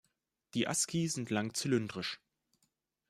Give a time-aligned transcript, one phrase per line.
[0.55, 2.19] Die Asci sind lang zylindrisch.